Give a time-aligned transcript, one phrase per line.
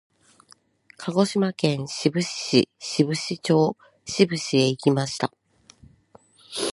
[0.97, 5.31] 鹿児島県志布志市志布志町志布志へ行きました。